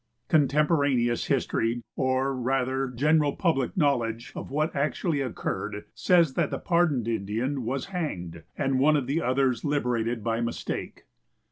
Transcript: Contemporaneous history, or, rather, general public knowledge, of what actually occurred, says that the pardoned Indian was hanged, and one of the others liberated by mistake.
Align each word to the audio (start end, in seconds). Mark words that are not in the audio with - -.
Contemporaneous 0.29 1.27
history, 1.27 1.83
or, 1.95 2.35
rather, 2.35 2.87
general 2.87 3.35
public 3.35 3.77
knowledge, 3.77 4.33
of 4.35 4.49
what 4.49 4.75
actually 4.75 5.21
occurred, 5.21 5.85
says 5.93 6.33
that 6.33 6.49
the 6.49 6.57
pardoned 6.57 7.07
Indian 7.07 7.63
was 7.65 7.85
hanged, 7.93 8.41
and 8.57 8.79
one 8.79 8.95
of 8.97 9.05
the 9.05 9.21
others 9.21 9.63
liberated 9.63 10.23
by 10.23 10.41
mistake. 10.41 11.03